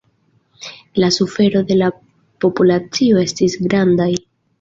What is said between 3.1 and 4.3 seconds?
estis grandaj.